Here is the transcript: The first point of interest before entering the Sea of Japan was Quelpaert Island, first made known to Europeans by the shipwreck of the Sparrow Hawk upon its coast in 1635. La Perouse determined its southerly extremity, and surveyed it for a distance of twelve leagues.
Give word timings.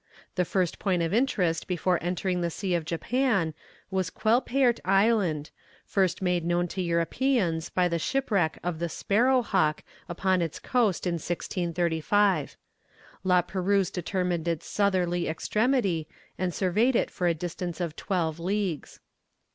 The 0.33 0.45
first 0.45 0.79
point 0.79 1.03
of 1.03 1.13
interest 1.13 1.67
before 1.67 2.01
entering 2.01 2.41
the 2.41 2.49
Sea 2.49 2.73
of 2.73 2.85
Japan 2.85 3.53
was 3.91 4.09
Quelpaert 4.09 4.79
Island, 4.83 5.51
first 5.85 6.23
made 6.23 6.43
known 6.43 6.67
to 6.69 6.81
Europeans 6.81 7.69
by 7.69 7.87
the 7.87 7.99
shipwreck 7.99 8.57
of 8.63 8.79
the 8.79 8.89
Sparrow 8.89 9.43
Hawk 9.43 9.83
upon 10.09 10.41
its 10.41 10.57
coast 10.57 11.05
in 11.05 11.19
1635. 11.21 12.57
La 13.23 13.43
Perouse 13.43 13.91
determined 13.91 14.47
its 14.47 14.65
southerly 14.65 15.27
extremity, 15.27 16.07
and 16.35 16.51
surveyed 16.51 16.95
it 16.95 17.11
for 17.11 17.27
a 17.27 17.35
distance 17.35 17.79
of 17.79 17.95
twelve 17.95 18.39
leagues. 18.39 19.01